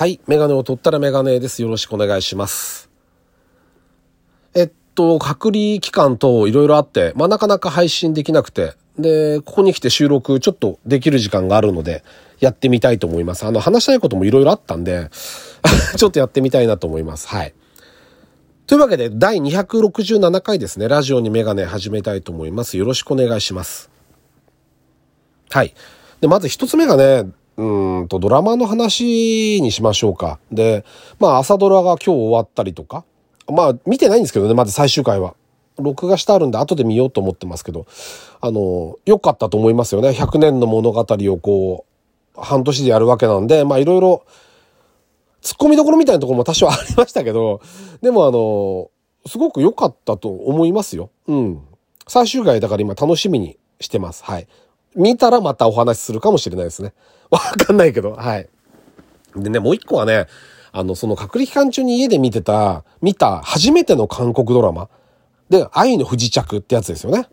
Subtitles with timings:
[0.00, 0.18] はい。
[0.26, 1.60] メガネを取ったらメガネです。
[1.60, 2.88] よろしくお願いします。
[4.54, 12.02] えっと、隔離期間といろいろあって、まあ、なかなか配信できなくて、で、ここに来て収録ちょっとできる時間があるので、
[12.38, 13.44] やってみたいと思います。
[13.44, 15.10] あの、話したいこともいろいろあったんで、
[15.98, 17.28] ちょっとやってみたいなと思います。
[17.28, 17.52] はい。
[18.66, 20.88] というわけで、第267回ですね。
[20.88, 22.78] ラジオにメガネ始めたいと思います。
[22.78, 23.90] よろしくお願いします。
[25.50, 25.74] はい。
[26.22, 27.30] で、まず一つ目がね、
[27.60, 30.38] うんと、ドラマの話にしましょうか。
[30.50, 30.84] で、
[31.18, 33.04] まあ、朝ドラが今日終わったりとか。
[33.52, 35.34] まあ、見てないんですけどね、まず最終回は。
[35.76, 37.84] 録画してあるんで、後で見ようと思ってますけど。
[38.40, 40.08] あの、良かったと思いますよね。
[40.08, 41.84] 100年の物語をこ
[42.34, 44.22] う、半年でやるわけなんで、まあ、いろいろ、
[45.42, 47.60] 突っ込みどころみたいなところも多少ありましたけど、
[48.00, 48.90] でもあの、
[49.26, 51.10] すごく良かったと思いますよ。
[51.26, 51.60] うん。
[52.06, 54.24] 最終回だから今楽しみにしてます。
[54.24, 54.48] はい。
[54.96, 56.92] 見たらまたお話しするかもしれないですね。
[57.30, 58.48] わかんないけど、はい。
[59.36, 60.26] でね、もう一個はね、
[60.72, 64.88] あの、その隔離期間中に家で見てた、見た初めての韓国ドラマ。
[65.48, 67.26] で、愛の不時着ってやつですよね。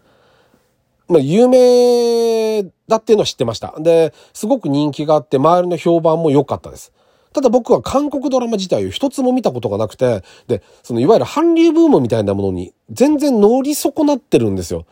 [1.08, 3.76] まあ、有名だっていうのは知ってました。
[3.80, 6.92] で、すごく人気があって、周りの評判も良かったです。
[7.34, 14.86] ただ僕は韓国ドラマ自体を一つも見たことがなくて、で、そのいわゆる韓流ブームみたいなものに全然乗り損なってるんですよ。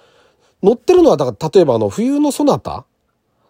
[0.62, 2.86] 乗ってるのは、だから例えばあの、冬のソナタ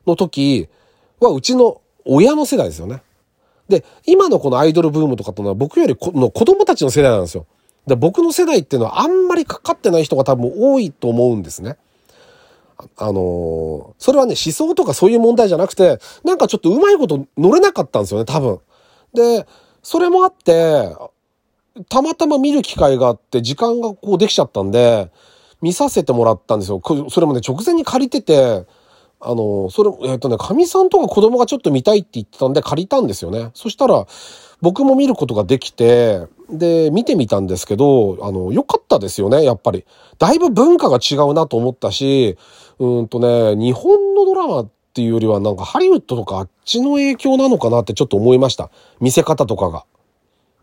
[0.08, 0.70] の時
[1.20, 3.02] はうちの親の世代ですよね。
[3.68, 7.46] で、今のこのアイドルブームとかってのは僕よりこの子供たちの世代なんですよ。
[7.88, 11.78] で、僕の世代っていうのはあんまりかかってない人が多分多いと思うんですね。
[12.98, 18.60] あのそれはね、思想とかそういう問題じゃなくて、なんかちょっとうまいこと乗れなかったんですよね、多分。
[19.14, 19.48] で、
[19.82, 20.96] それもあって、
[21.90, 25.12] たまたま見る機会があって、時間がこうできちゃったんで、
[25.62, 26.82] 見させてもらったんですよ。
[27.10, 28.66] それもね、直前に借りてて、
[29.26, 33.52] あの、それ、えっ、とね、神さんとか子供がちょっと見たいって言ってたんで借りたんですよね。
[33.54, 34.06] そしたら、
[34.62, 39.86] 僕も見ることができて、で、見てみたんですけど、あの、良かったですよね、やっぱり。
[40.20, 42.38] だいぶ文化が違うなと思ったし、
[42.80, 48.70] うんとね、日本のドラマっていうよりはなんかハリウッドとかあっちの影響なのかなってちょっと思いました。
[49.00, 49.86] 見せ方とかが。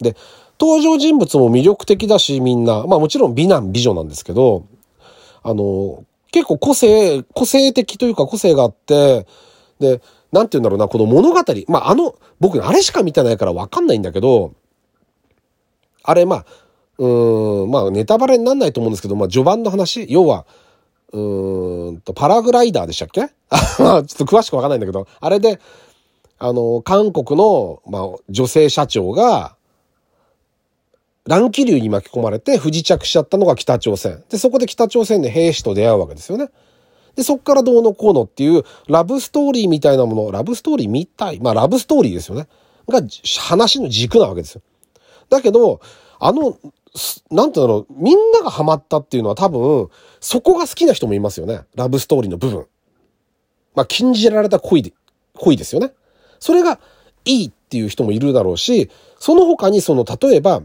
[0.01, 0.17] で、
[0.61, 2.87] 登場人物も魅力的だし、みんな。
[2.87, 4.65] まあもちろん美男美女なんですけど、
[5.43, 9.27] あの、結構個性、個性的というか個性があって、
[9.79, 10.01] で、
[10.33, 11.41] なんて言うんだろうな、この物語。
[11.69, 14.55] まああの、僕あれしか見てないからわかんないんだけど、
[16.03, 16.47] あれまあ、
[16.99, 20.47] うーん、まあネタバレになんないと思うんですけど、まあ序盤の話、要は、
[21.13, 23.23] うーんと、パラグライダーでしたっけ？
[23.51, 25.61] あちょっと詳しくわかんないんだけど、あれで、
[26.39, 29.55] あの、韓国の、まあ、女性社長が、
[31.27, 34.23] 乱気流に巻き込まれて不時着しちゃったのが北朝鮮。
[34.29, 36.49] で、そこで北朝鮮で兵士と出会うわけですよね。
[37.15, 42.49] で、そっからどうのこうのっていうラブストーリーみたいなもの、ラブストーリーみたい、まあラブストーリーですよね。
[42.89, 43.01] が
[43.41, 44.63] 話の軸なわけですよ。
[45.29, 45.81] だけど、
[46.19, 46.59] あの、
[47.31, 49.89] なんていうんだろう、みんながハマったっていうのは多分、
[50.21, 51.63] そこが好きな人もいますよね。
[51.75, 52.67] ラブストーリーの部分。
[53.75, 54.93] まあ、禁じられた恋で、
[55.35, 55.93] 恋ですよね。
[56.39, 56.79] それが
[57.25, 60.63] いいっていう人もいるだろうし、その他にその、例えば、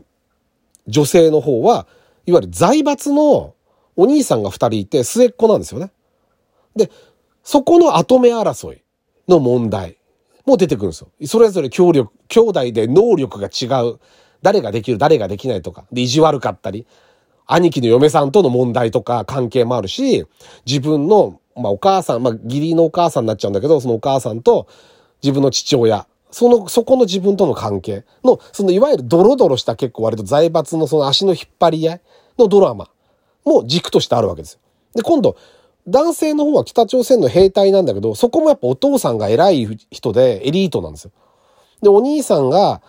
[0.87, 1.87] 女性の方は、
[2.25, 3.53] いわゆる財閥の
[3.95, 5.91] お兄さんが二人いて末っ子なんですよね。
[6.75, 6.91] で、
[7.43, 8.81] そこの後目争い
[9.27, 9.97] の問題
[10.45, 11.09] も出てくるんですよ。
[11.25, 13.99] それぞれ協力、兄弟で能力が違う。
[14.41, 15.85] 誰ができる、誰ができないとか。
[15.91, 16.85] で、意地悪かったり。
[17.47, 20.25] 兄貴の嫁さんとの問題とか関係もあるし、
[20.65, 24.67] 自分の、まあお母さん、まあ義理のお母さんになっちゃうんだけど、そのお母さんと
[25.23, 26.05] 自分の父親、
[26.37, 32.01] その、そこの自分との関係の、そのいわゆるドロドロした結構割と財閥のその足の引っ張り合い
[32.37, 32.91] のドラマ
[33.43, 34.59] も軸としてあるわけですよ。
[34.93, 35.35] で、今度、
[35.87, 41.11] 男性の方は北朝鮮の兵隊なんだけど、そこもやっぱお父さんが偉い人でエリートなんですよ。
[41.81, 42.83] で、お兄さんが、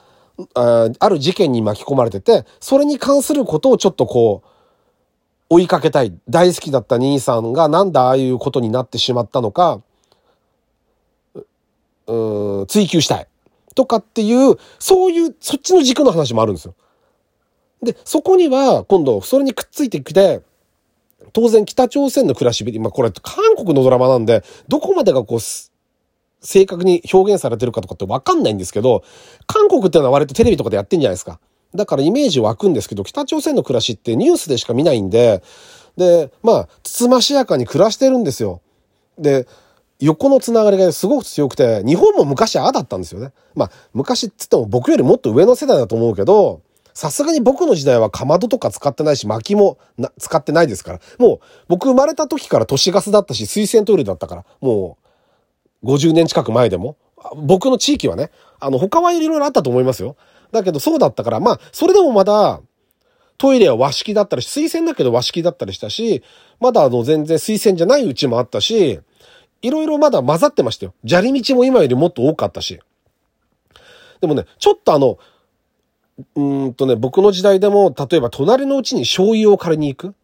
[0.53, 4.48] あある事件に巻き込まれてて、それに関することをちょっとこう、
[5.48, 6.12] 追いかけたい。
[6.28, 9.81] 大好きだった兄さんがなんだああいうことになってしまったのか、
[12.08, 13.26] うん、追求したい。
[13.78, 16.75] とかっていう、そういう、そっちの軸の話もあるんですよ。
[17.80, 20.42] で、そこには、今度、それにくっついてきて、
[21.32, 25.38] 当然北朝鮮の暮らしぶり、まあこれ韓国のドラマなんで、どこまでがこう、
[26.40, 29.04] 正確に表現されてるかとかってわかんないんですけど、
[29.46, 31.38] 韓国っていうのは割とテレビとかでやってんじゃないですか。
[31.72, 35.44] だからイメージ湧くんですけど、北朝鮮の暮らしってニュースでしか見ないんで、
[35.96, 38.60] で、まあ、つつましやかに暮らしてるんですよ。
[39.19, 39.46] で、
[40.00, 43.33] 横のつながりがすごく強くて、日本も昔ああだったんですよね。
[43.55, 46.62] まあ、昔っつっても僕よりもっと上の世代だと思うけど、
[46.95, 49.79] さすがに僕の時代はかまどとか使ってないし、薪も
[50.19, 51.00] 使ってないですから。
[51.19, 54.99] もう、僕生まれた時から都市ガスだったし、水洗トイレだったから、も
[55.83, 56.97] う、50年近く前でも。
[57.37, 58.31] 僕の地域はね。
[58.59, 60.17] あの、他はいろいろあったと思いますよ。
[60.50, 62.61] だけどそうだったから、まあ、それでもまだ、
[63.37, 66.25] トイレは和式だったり、水洗だけど和式だったりしたし、
[66.59, 69.00] まだあの全然水洗じゃないうちもあったし、
[69.62, 70.94] いろいろまだ混ざってましたよ。
[71.06, 72.81] 砂利道も今よりもっと多かったし。
[74.20, 75.19] でもね、ちょっとあの、
[76.34, 80.14] うんとね、僕の時代でも、例えば隣のうちに醤油を借りに行く。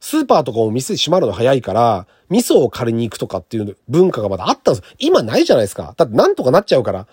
[0.00, 4.94] スーパーとかも店閉まるの早いから、味噌を借りに行くとかっていう文化がまだあったんです。
[4.98, 5.94] 今ないじゃないですか。
[5.96, 7.06] だってなんとかなっちゃうから。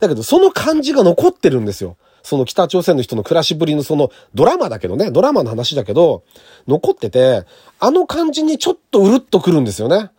[0.00, 1.96] だけど、その感じが残ってるんですよ。
[2.22, 6.22] その北朝鮮の人の暮らしぶりのそのドラマだけどね、ドラマの話だけど、
[6.66, 7.44] 残ってて、
[7.80, 10.10] あの感じにちょっとうるっとくるんですよね。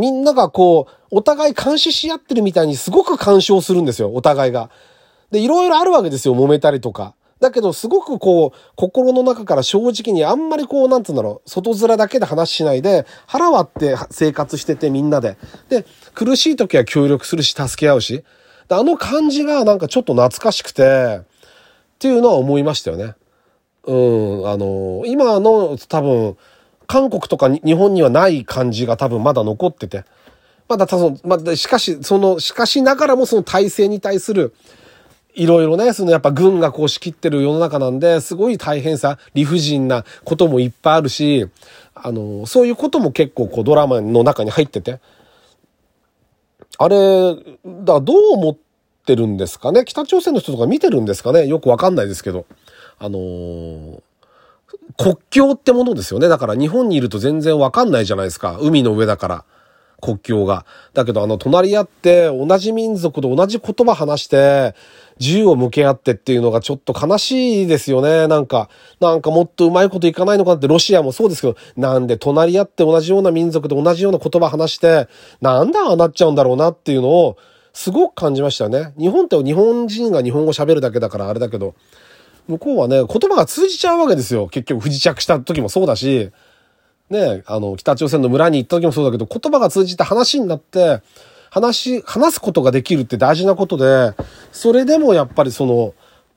[0.00, 4.70] みんながこう、お互い監視し合ってるみたいにすごく干渉するんですよ、お互いが。
[5.30, 7.14] で、いろいろあるわけですよ、揉めたりとか。
[7.40, 15.36] だけど、すごくこう、心の中から正直にあんまりこう、なんつうんだろう、外面だけで話しないで、腹割って生活しててみんなで。
[15.68, 18.24] で、苦しい時は協力するし、助け合うし。
[18.68, 21.22] あの感じがなんかちょっと懐かしくて、っ
[21.98, 23.14] ていうのは思いましたよね。
[23.84, 26.36] うん、あの、今の多分、
[26.90, 30.02] 韓国とか日本にはない感じが多分まだ残ってて。
[30.68, 34.52] まだ多分、まだ、しかし、その、しかしながらもその体制に対する、
[35.34, 41.46] いろいろね、そのやっぱ軍がこう仕切ってる世の中なんで、すごい大変さ、理不尽なこともいっぱいあるし、
[41.94, 44.98] あの、そういうことも結構こうドラマの中に入ってて。
[46.76, 48.56] あれ、だどう思っ
[49.06, 49.84] てるんですかね？
[49.84, 51.46] 北朝鮮の人とか見てるんですかね？
[51.46, 52.46] よくわかんないですけど。
[52.98, 54.02] あのー、
[55.00, 56.28] 国境ってものですよね。
[56.28, 58.58] だから日本にいると全然わかんないじゃないですか。
[58.60, 59.44] 海の上だから。
[60.02, 60.66] 国境が。
[60.94, 64.74] だけどあの隣り合って同じ民族で同じ言葉話して
[65.18, 68.26] 銃を向け合ってっていうのがちょっと悲しいですよね。
[68.26, 68.70] なんか、
[69.00, 75.08] なんかもっとうまいこといかないのかなってロシアもそうですけど、なんで隣り合って同じような民族で同じような言葉話して、
[75.42, 77.36] なんでああなっちゃうんだろうなっていうのを
[77.74, 78.94] すごく感じましたね。
[78.98, 81.74] 日本って日本人が日本語喋るだけだからあれだけど、
[82.48, 84.48] 向こうはね、言葉が通じちゃうわけですよ。
[84.48, 86.30] 結局不時着した時もそうだし、
[87.10, 91.02] ね、あの、北朝鮮の村に行った時もそうだけど、言葉が通じて話になって、
[91.50, 94.14] 話、話すことができるって大事なことで、
[94.52, 95.94] それでもやっぱりその、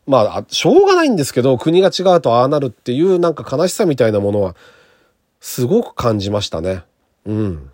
[0.07, 4.55] まあ、しょうがないんですけど、国が違うとああなるっていうなんか悲しさみたいなものは、
[5.39, 6.83] すごく感じましたね。
[7.25, 7.72] うん。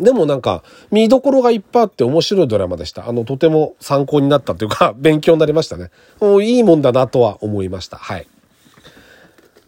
[0.00, 3.08] でもなんか、見どころがいっぱいあって面白いドラマでした。
[3.08, 5.90] あの、とても参考になったというか、 勉強になりましたね。
[6.42, 7.98] いいもんだなとは思いました。
[7.98, 8.26] はい。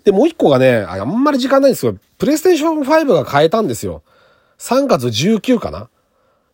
[0.05, 4.03] で、もう一個がね、あんまり時間ないんですけど、プレイステーション5が変えたんですよ。
[4.59, 5.89] 3月19かな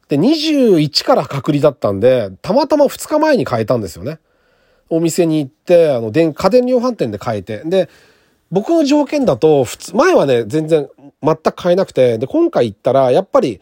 [0.08, 4.18] で、21から隔離だったんで、たまたま2日前に変えたんですよね。
[4.90, 7.62] お店に行って、あの、電、家電量販店で変えて。
[7.64, 7.88] で、
[8.50, 10.88] 僕の条件だと、普通、前はね、全然、
[11.22, 13.60] 全く買えなくて、で、今回行ったら、やっぱり、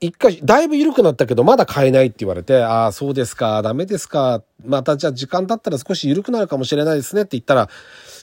[0.00, 7.68] 一回、だいぶ緩くなったけど、まだ買えないって言われて、ああ、そうですか、ダメですか、またじゃあ時間経ったら少し緩くなるかもしれないですねって言ったら、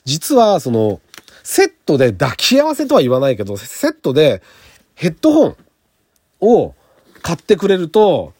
[0.04, 1.00] 実は、その、
[1.44, 4.42] セットで抱き合わせとは言わないけど、セットで
[4.94, 5.56] ヘッドホン
[6.40, 6.74] を
[7.22, 8.32] 買ってくれると、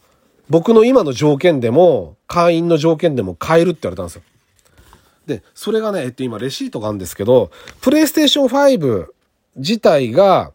[0.49, 4.21] 僕の今の条件でも、会員の条件でも買えるって言われたんですよ。
[5.29, 9.05] で、それがね、えっと今レシートがあるんですけど、プレイステーション5
[9.57, 10.53] 自体が、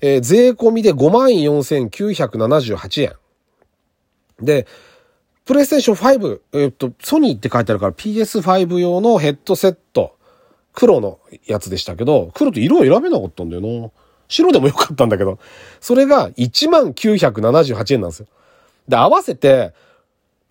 [0.00, 3.14] えー、税込みで54,978円。
[4.40, 4.68] で、
[5.44, 10.14] プレイステーション5、えっと、ソニーって書いてあるから PS5 用のヘッドセット、
[10.72, 13.90] 黒のやつでしたけど、黒と色を選べなかったんだよな。
[14.28, 15.40] 白でもよかったんだけど、
[15.80, 18.26] それが19,78円なんですよ。
[18.88, 19.72] で、合わせて、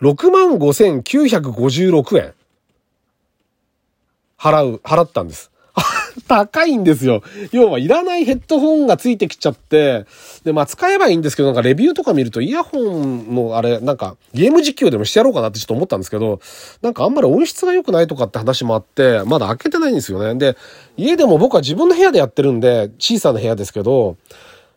[0.00, 2.34] 65,956円。
[4.44, 5.50] 払う、払ったんです。
[6.28, 7.22] 高いんですよ。
[7.50, 10.04] 要はいらないヘッドホンがついてきちゃって、
[10.44, 16.40] で、まあ使えばいいんですけど、なんかレビューとか見るとイヤホンのあれ、なんかゲーム実況でもしてやろうかなってちょっと思ったんですけど、
[16.82, 20.34] なんかあんまり音質が良くないとかって話もあって、まだ開けてないんですよね。
[20.34, 20.56] で、
[20.98, 24.16] 家でも僕は自分の部屋でやってるんで、小さな部屋ですけど、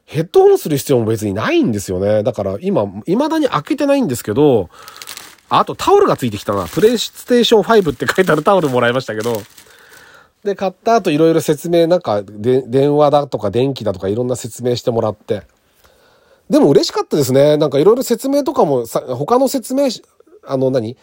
[0.05, 2.24] ヘッドホンする必要も別にないんですよね。
[2.24, 4.69] だから今、未だに開けてないんですけど、
[5.50, 6.68] あとタオルがついてきたな。
[6.68, 9.42] プレイステーション5って書いてあるタオルもらいましたけど、
[10.44, 15.44] で、買った後いろいろ説明、なんかで、電話だとか電気だとかいろんな説明してもらって。
[16.50, 17.58] でも嬉しかったですね。
[17.58, 19.89] なんかいろいろ説明とかもさ、他の説明、
[20.46, 20.96] あの何？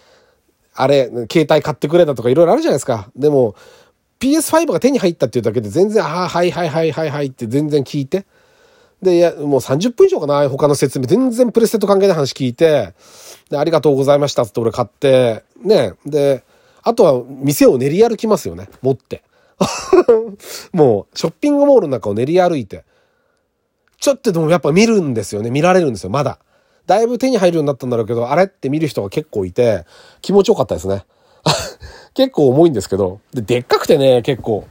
[0.74, 3.10] あれ、携帯買ってくれたとかいろいろあるじゃないですか。
[3.14, 3.54] でも、
[4.20, 8.26] PS5 が手に入ったっていうだけで全然、ああ、はいはいはいはいはいって全然聞いて。
[9.04, 11.06] で、もう30分以上かな、他の説明。
[11.06, 12.94] 全然プレステと関係ない話聞いて、
[13.50, 16.42] で、ありがとうございましたって俺買って、ね、で、
[16.82, 19.22] あとは店を練り歩きますよね、持って。
[20.72, 22.84] もう、ショッピングモールの中を練り歩いて。
[24.00, 25.50] ちょっとでもやっぱ見るんですよね。
[25.50, 26.38] 見られるんですよ、まだ。
[26.86, 29.86] だいぶ手に入るようになったんだろうけど、あれって見る人が結構いて、
[30.20, 31.04] 気持ちよかったですね。
[32.14, 34.64] 結構重いんですけど、で、でっかくてね、結構。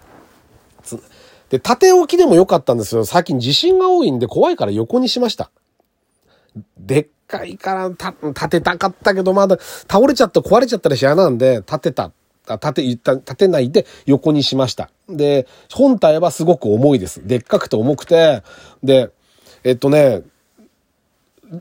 [1.53, 3.05] で、縦置きでも良かったんですよ。
[3.05, 5.51] 最近地震が多いんで怖いから横にしました。
[6.79, 12.11] でっかいから立てたかったけど、まだ倒れちゃった壊れちゃったら嫌なんで、立てた。
[12.49, 14.89] 立て、立てないで横にしました。
[15.07, 17.21] で、本体はすごく重いです。
[17.27, 18.41] でっかくて重くて、
[18.81, 19.11] で、
[19.63, 20.23] えっとね、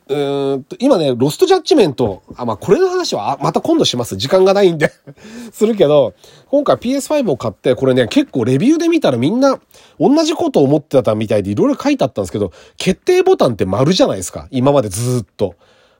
[0.08, 4.16] うんと、今ね、ロストジャッジメント、あ、まあ、これの話は、また今度します。
[4.16, 4.90] 時間がないんで
[5.52, 6.14] するけど、
[6.48, 9.60] 今回 PS5 を買って、これね、結構レビューで見たらみんな、
[10.00, 14.48] 同じことを思ってたみたいでいろいろ書いてあったんですけど、決定ボタンって丸じゃないですか。
[14.50, 15.54] 今までずっと。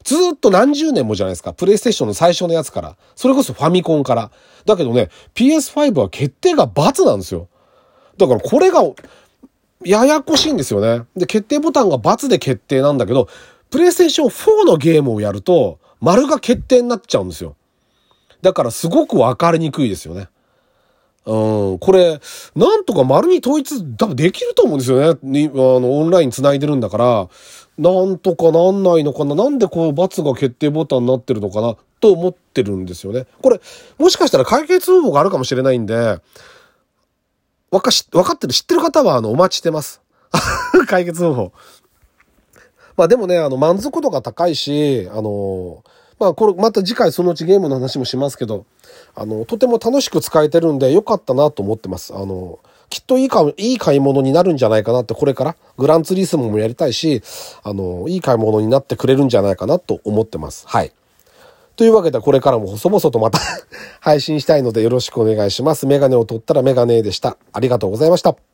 [0.04, 1.52] ずっと何十年もじゃないですか。
[1.52, 2.96] プレイステーションの最初のやつから。
[3.14, 4.30] それこそファミコンから。
[4.64, 7.48] だけどね、PS5 は決定が×なんですよ。
[8.16, 8.82] だからこれが、
[9.84, 11.04] ややこしいんですよね。
[11.16, 13.28] で、決定ボタンが×で決定なんだけど、
[13.72, 17.56] プレイステーション4のゲームをやると、丸が決定になっちゃうんですよ。
[18.42, 20.28] だからすごくわかりにくいですよね。
[21.24, 22.20] うん、これ、
[22.54, 25.18] なんとか丸に統一、多分できると思うんですよね。
[25.22, 27.28] にあの、オンライン繋いでるんだから、
[27.78, 33.26] なんとかなんないのかななんでこう、×が決定ボタンになってるのかなと思ってるんですよね。
[33.40, 33.60] これ、
[33.98, 36.20] もしかしたら解決方法があるかもしれないんで、
[37.70, 40.02] わかし、わかってる、知ってる方は、あの、お待ちしてます。
[40.88, 41.52] 解決方法。
[42.96, 45.82] まあでもね、あの、満足度が高いし、あの、
[46.18, 48.64] まあこれ、また次回そのうちゲームの話もしますけど、
[49.14, 52.14] あの、とても楽しく使えてるんで、良かったなと思ってます。
[52.14, 52.58] あの、
[52.88, 57.22] きっといいか、いい買い物になるんじゃないかなって、これから、グランツリスモもやりたいし、
[57.62, 60.66] あの、いい買い物になってくれるんじゃないかなと思ってます。
[60.68, 60.92] はい。
[61.76, 63.38] というわけで、これからも細々とまた
[64.00, 65.86] 配信したいのでよろしくお願いします。
[65.86, 67.38] メガネを取ったらメガネでした。
[67.52, 68.51] ありがとうございました。